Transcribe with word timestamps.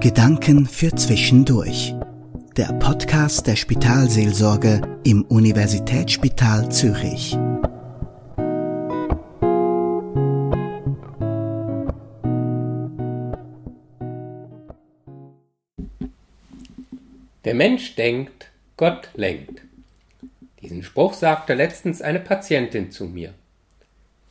Gedanken 0.00 0.64
für 0.66 0.94
Zwischendurch. 0.94 1.92
Der 2.56 2.72
Podcast 2.74 3.48
der 3.48 3.56
Spitalseelsorge 3.56 5.00
im 5.04 5.24
Universitätsspital 5.24 6.70
Zürich. 6.70 7.36
Der 17.44 17.54
Mensch 17.54 17.96
denkt, 17.96 18.52
Gott 18.76 19.08
lenkt. 19.14 19.62
Diesen 20.62 20.84
Spruch 20.84 21.14
sagte 21.14 21.54
letztens 21.54 22.02
eine 22.02 22.20
Patientin 22.20 22.92
zu 22.92 23.06
mir. 23.06 23.34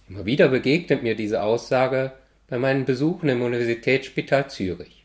Immer 0.07 0.23
wieder 0.23 0.47
begegnet 0.47 1.03
mir 1.03 1.15
diese 1.15 1.43
Aussage 1.43 2.13
bei 2.47 2.57
meinen 2.57 2.85
Besuchen 2.85 3.27
im 3.27 3.41
Universitätsspital 3.41 4.49
Zürich. 4.49 4.96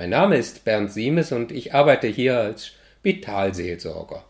Mein 0.00 0.08
Name 0.08 0.38
ist 0.38 0.64
Bernd 0.64 0.90
Siemes 0.90 1.30
und 1.30 1.52
ich 1.52 1.74
arbeite 1.74 2.06
hier 2.06 2.38
als 2.38 2.68
Spitalseelsorger. 3.00 4.24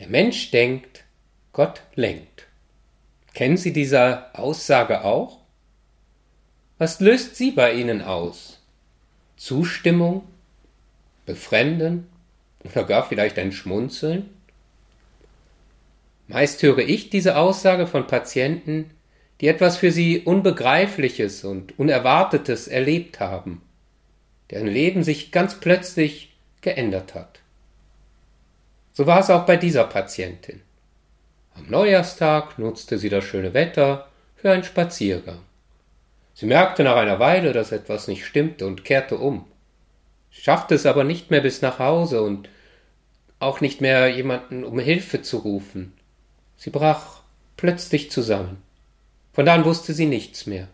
Der 0.00 0.08
Mensch 0.08 0.50
denkt, 0.50 1.04
Gott 1.52 1.82
lenkt. 1.94 2.48
Kennen 3.32 3.56
Sie 3.56 3.72
diese 3.72 4.34
Aussage 4.34 5.04
auch? 5.04 5.38
Was 6.78 6.98
löst 6.98 7.36
sie 7.36 7.52
bei 7.52 7.74
Ihnen 7.74 8.02
aus? 8.02 8.58
Zustimmung? 9.36 10.24
Befremden? 11.26 12.08
Oder 12.64 12.82
gar 12.82 13.08
vielleicht 13.08 13.38
ein 13.38 13.52
Schmunzeln? 13.52 14.30
Meist 16.26 16.60
höre 16.64 16.78
ich 16.78 17.08
diese 17.08 17.36
Aussage 17.36 17.86
von 17.86 18.08
Patienten, 18.08 18.90
die 19.40 19.46
etwas 19.46 19.76
für 19.76 19.92
sie 19.92 20.18
Unbegreifliches 20.18 21.44
und 21.44 21.78
Unerwartetes 21.78 22.66
erlebt 22.66 23.20
haben, 23.20 23.62
deren 24.50 24.66
Leben 24.66 25.02
sich 25.02 25.32
ganz 25.32 25.60
plötzlich 25.60 26.32
geändert 26.60 27.14
hat. 27.14 27.40
So 28.92 29.06
war 29.06 29.20
es 29.20 29.30
auch 29.30 29.46
bei 29.46 29.56
dieser 29.56 29.84
Patientin. 29.84 30.60
Am 31.54 31.68
Neujahrstag 31.68 32.58
nutzte 32.58 32.98
sie 32.98 33.08
das 33.08 33.24
schöne 33.24 33.54
Wetter 33.54 34.08
für 34.36 34.50
einen 34.50 34.64
Spaziergang. 34.64 35.40
Sie 36.34 36.46
merkte 36.46 36.84
nach 36.84 36.96
einer 36.96 37.18
Weile, 37.18 37.52
dass 37.52 37.72
etwas 37.72 38.08
nicht 38.08 38.24
stimmte 38.24 38.66
und 38.66 38.84
kehrte 38.84 39.18
um, 39.18 39.44
schaffte 40.30 40.74
es 40.74 40.86
aber 40.86 41.04
nicht 41.04 41.30
mehr 41.30 41.40
bis 41.40 41.62
nach 41.62 41.78
Hause 41.78 42.22
und 42.22 42.48
auch 43.38 43.60
nicht 43.60 43.80
mehr 43.80 44.08
jemanden 44.08 44.64
um 44.64 44.78
Hilfe 44.78 45.22
zu 45.22 45.38
rufen, 45.38 45.92
Sie 46.60 46.68
brach 46.68 47.22
plötzlich 47.56 48.10
zusammen. 48.10 48.62
Von 49.32 49.46
da 49.46 49.54
an 49.54 49.64
wusste 49.64 49.94
sie 49.94 50.04
nichts 50.04 50.44
mehr. 50.44 50.68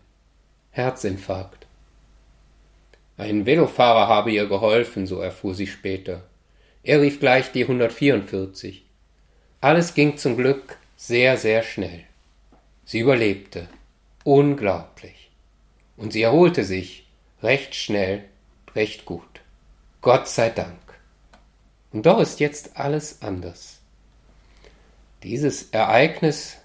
Herzinfarkt. 0.71 1.66
Ein 3.17 3.47
Velofahrer 3.47 4.07
habe 4.07 4.31
ihr 4.31 4.47
geholfen, 4.47 5.07
so 5.07 5.19
erfuhr 5.19 5.55
sie 5.55 5.67
später. 5.67 6.23
Er 6.83 7.01
rief 7.01 7.19
gleich 7.19 7.51
die 7.51 7.63
144. 7.63 8.85
Alles 9.59 9.95
ging 9.95 10.17
zum 10.17 10.37
Glück 10.37 10.77
sehr, 10.95 11.37
sehr 11.37 11.63
schnell. 11.63 12.03
Sie 12.85 12.99
überlebte. 12.99 13.67
Unglaublich. 14.23 15.31
Und 15.97 16.13
sie 16.13 16.21
erholte 16.21 16.63
sich 16.63 17.07
recht 17.41 17.73
schnell, 17.73 18.23
recht 18.75 19.05
gut. 19.05 19.41
Gott 20.01 20.27
sei 20.27 20.51
Dank. 20.51 20.77
Und 21.91 22.05
doch 22.05 22.19
ist 22.19 22.39
jetzt 22.39 22.77
alles 22.77 23.23
anders. 23.23 23.79
Dieses 25.23 25.71
Ereignis 25.71 26.57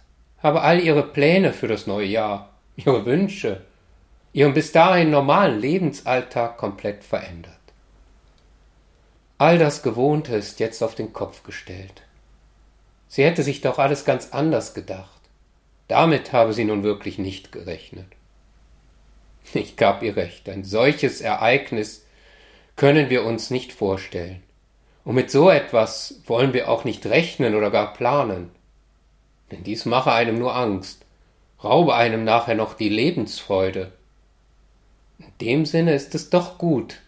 habe 0.43 0.61
all 0.61 0.81
ihre 0.81 1.03
Pläne 1.03 1.55
für 1.55 1.69
das 1.69 1.87
neue 1.87 2.07
Jahr, 2.07 2.51
ihre 2.77 3.07
Wünsche, 3.07 3.63
ihren 4.33 4.55
bis 4.55 4.73
dahin 4.73 5.11
normalen 5.11 5.61
Lebensalltag 5.61 6.57
komplett 6.57 7.05
verändert. 7.05 7.53
All 9.39 9.59
das 9.59 9.83
Gewohnte 9.83 10.37
ist 10.37 10.61
jetzt 10.61 10.83
auf 10.83 10.95
den 10.95 11.13
Kopf 11.13 11.43
gestellt. 11.43 12.03
Sie 13.09 13.25
hätte 13.25 13.43
sich 13.43 13.61
doch 13.61 13.79
alles 13.79 14.05
ganz 14.05 14.31
anders 14.31 14.73
gedacht. 14.73 15.21
Damit 15.89 16.33
habe 16.33 16.55
sie 16.55 16.65
nun 16.65 16.83
wirklich 16.83 17.19
nicht 17.19 17.53
gerechnet. 17.53 18.07
Ich 19.55 19.77
gab 19.77 20.03
ihr 20.03 20.17
recht, 20.17 20.49
ein 20.49 20.65
solches 20.65 21.21
Ereignis 21.21 22.07
können 22.77 23.11
wir 23.11 23.25
uns 23.25 23.51
nicht 23.51 23.73
vorstellen. 23.73 24.43
Und 25.05 25.17
mit 25.17 25.31
so 25.31 25.51
etwas 25.51 26.21
wollen 26.27 26.53
wir 26.53 26.69
auch 26.69 26.85
nicht 26.85 27.05
rechnen 27.07 27.55
oder 27.55 27.71
gar 27.71 27.93
planen. 27.93 28.51
Denn 29.51 29.65
dies 29.65 29.85
mache 29.85 30.13
einem 30.13 30.39
nur 30.39 30.55
Angst, 30.55 31.05
raube 31.63 31.95
einem 31.95 32.25
nachher 32.25 32.55
noch 32.55 32.75
die 32.75 32.89
Lebensfreude. 32.89 33.93
In 35.23 35.47
dem 35.47 35.67
Sinne 35.67 35.95
ist 35.95 36.15
es 36.15 36.31
doch 36.31 36.59
gut, 36.59 37.01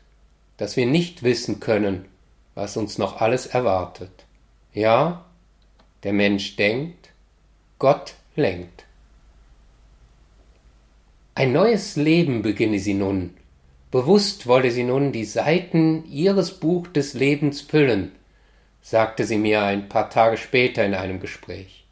dass 0.57 0.77
wir 0.77 0.87
nicht 0.87 1.23
wissen 1.23 1.61
können, 1.61 2.07
was 2.55 2.77
uns 2.77 2.99
noch 2.99 3.21
alles 3.21 3.47
erwartet. 3.47 4.25
Ja, 4.73 5.25
der 6.03 6.13
Mensch 6.13 6.57
denkt, 6.57 7.11
Gott 7.79 8.15
lenkt. 8.37 8.85
Ein 11.35 11.53
neues 11.53 11.97
Leben 11.97 12.43
beginne 12.43 12.79
sie 12.79 12.95
nun, 12.95 13.35
Bewusst 13.95 14.49
wolle 14.49 14.73
sie 14.73 14.83
nun 14.83 15.13
die 15.13 15.25
Seiten 15.25 16.05
ihres 16.11 16.59
Buch 16.59 16.89
des 16.89 17.15
Lebens 17.15 17.61
füllen, 17.61 18.11
sagte 18.83 19.25
sie 19.25 19.39
mir 19.39 19.63
ein 19.63 19.89
paar 19.89 20.11
Tage 20.11 20.37
später 20.37 20.85
in 20.85 20.95
einem 20.95 21.21
Gespräch. 21.21 21.85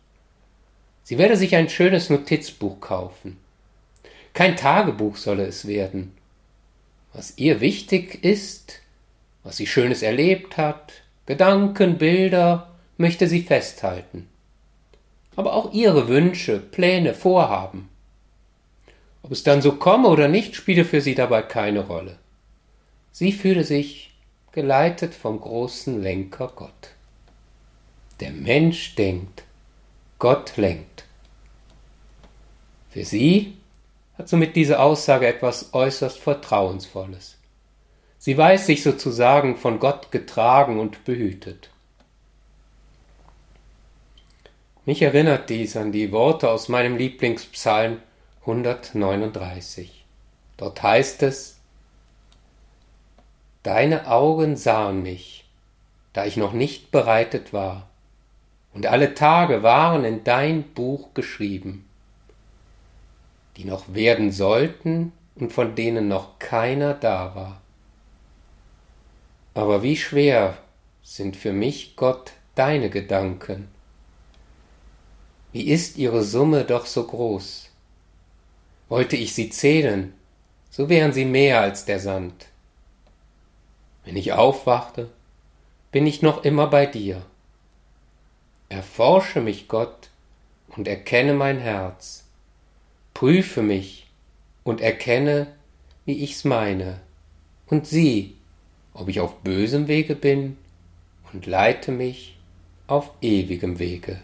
Sie 1.04 1.16
werde 1.16 1.37
sich 1.37 1.54
ein 1.54 1.69
schönes 1.69 2.10
Notizbuch 2.10 2.81
kaufen. 2.81 3.37
Kein 4.34 4.56
Tagebuch 4.56 5.16
solle 5.16 5.44
es 5.47 5.66
werden. 5.66 6.12
Was 7.12 7.37
ihr 7.37 7.60
wichtig 7.60 8.25
ist, 8.25 8.81
was 9.43 9.56
sie 9.56 9.66
Schönes 9.66 10.03
erlebt 10.03 10.56
hat, 10.56 10.93
Gedanken, 11.26 11.98
Bilder, 11.98 12.71
möchte 12.97 13.28
sie 13.28 13.42
festhalten. 13.42 14.28
Aber 15.37 15.54
auch 15.54 15.72
ihre 15.72 16.09
Wünsche, 16.09 16.59
Pläne, 16.59 17.15
Vorhaben. 17.15 17.88
Ob 19.22 19.32
es 19.32 19.42
dann 19.42 19.62
so 19.62 19.72
komme 19.72 20.09
oder 20.09 20.28
nicht, 20.28 20.56
spiele 20.56 20.84
für 20.84 21.00
sie 21.00 21.15
dabei 21.15 21.42
keine 21.42 21.87
Rolle. 21.87 22.19
Sie 23.12 23.32
fühle 23.32 23.65
sich 23.65 24.12
geleitet 24.53 25.15
vom 25.15 25.41
großen 25.41 26.03
Lenker 26.03 26.50
Gott. 26.54 26.91
Der 28.21 28.31
Mensch 28.31 28.94
denkt, 28.94 29.44
Gott 30.19 30.56
lenkt. 30.56 31.04
Für 32.91 33.04
sie 33.04 33.56
hat 34.18 34.28
somit 34.28 34.56
diese 34.56 34.80
Aussage 34.80 35.26
etwas 35.26 35.72
äußerst 35.72 36.18
Vertrauensvolles. 36.18 37.38
Sie 38.18 38.36
weiß 38.36 38.66
sich 38.66 38.82
sozusagen 38.82 39.56
von 39.56 39.80
Gott 39.80 40.12
getragen 40.12 40.78
und 40.78 41.04
behütet. 41.04 41.70
Mich 44.84 45.02
erinnert 45.02 45.48
dies 45.48 45.76
an 45.76 45.92
die 45.92 46.12
Worte 46.12 46.50
aus 46.50 46.68
meinem 46.68 46.96
Lieblingspsalm 46.96 47.98
139. 48.42 50.04
Dort 50.56 50.82
heißt 50.82 51.22
es, 51.22 51.58
Deine 53.62 54.08
Augen 54.08 54.56
sahen 54.56 55.02
mich, 55.02 55.44
da 56.12 56.26
ich 56.26 56.36
noch 56.36 56.52
nicht 56.52 56.90
bereitet 56.90 57.52
war, 57.52 57.88
und 58.74 58.86
alle 58.86 59.14
Tage 59.14 59.62
waren 59.62 60.04
in 60.04 60.24
dein 60.24 60.64
Buch 60.64 61.14
geschrieben, 61.14 61.88
die 63.56 63.64
noch 63.64 63.94
werden 63.94 64.32
sollten 64.32 65.12
und 65.34 65.52
von 65.52 65.74
denen 65.74 66.08
noch 66.08 66.38
keiner 66.38 66.94
da 66.94 67.34
war. 67.34 67.60
Aber 69.54 69.82
wie 69.82 69.96
schwer 69.96 70.56
sind 71.02 71.36
für 71.36 71.52
mich, 71.52 71.96
Gott, 71.96 72.32
deine 72.54 72.91
Gedanken? 72.91 73.68
Wie 75.52 75.68
ist 75.68 75.98
ihre 75.98 76.22
Summe 76.22 76.64
doch 76.64 76.86
so 76.86 77.06
groß? 77.06 77.68
Wollte 78.88 79.16
ich 79.16 79.34
sie 79.34 79.50
zählen, 79.50 80.14
so 80.70 80.88
wären 80.88 81.12
sie 81.12 81.27
mehr 81.27 81.60
als 81.60 81.84
der 81.84 82.00
Sand. 82.00 82.47
Wenn 84.04 84.16
ich 84.16 84.32
aufwachte, 84.32 85.10
bin 85.92 86.06
ich 86.06 86.22
noch 86.22 86.44
immer 86.44 86.66
bei 86.66 86.86
dir. 86.86 87.22
Erforsche 88.71 89.42
mich, 89.42 89.68
Gott, 89.68 90.09
und 90.68 90.88
erkenne 90.88 91.34
mein 91.34 91.59
Herz. 91.59 92.22
Prüfe 93.14 93.62
mich 93.62 94.06
und 94.64 94.80
erkenne, 94.80 95.47
wie 96.04 96.22
ich's 96.22 96.44
meine, 96.44 97.00
und 97.66 97.86
sieh, 97.86 98.36
ob 98.94 99.09
ich 99.09 99.20
auf 99.20 99.41
bösem 99.41 99.88
Wege 99.88 100.14
bin, 100.14 100.56
und 101.32 101.47
leite 101.47 101.92
mich 101.92 102.36
auf 102.86 103.10
ewigem 103.22 103.78
Wege. 103.78 104.20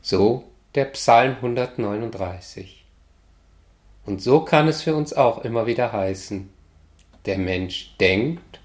So 0.00 0.44
der 0.74 0.84
Psalm 0.86 1.36
139. 1.36 2.84
Und 4.06 4.22
so 4.22 4.40
kann 4.40 4.68
es 4.68 4.82
für 4.82 4.94
uns 4.94 5.12
auch 5.12 5.44
immer 5.44 5.66
wieder 5.66 5.92
heißen, 5.92 6.48
der 7.26 7.38
Mensch 7.38 7.96
denkt, 7.98 8.60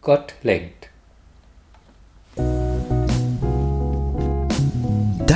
Gott 0.00 0.34
lenkt. 0.42 0.90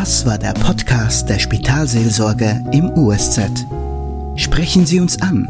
Das 0.05 0.27
war 0.27 0.37
der 0.37 0.53
Podcast 0.53 1.31
der 1.31 1.39
Spitalseelsorge 1.39 2.63
im 2.73 2.91
USZ. 2.91 3.41
Sprechen 4.37 4.85
Sie 4.85 5.01
uns 5.01 5.23
an 5.23 5.49